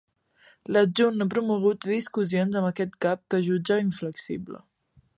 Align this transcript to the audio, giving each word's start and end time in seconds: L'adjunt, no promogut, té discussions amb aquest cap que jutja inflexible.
L'adjunt, 0.75 1.19
no 1.19 1.27
promogut, 1.33 1.79
té 1.85 1.93
discussions 1.97 2.59
amb 2.63 2.73
aquest 2.73 2.99
cap 3.07 3.23
que 3.35 3.45
jutja 3.49 3.81
inflexible. 3.89 4.69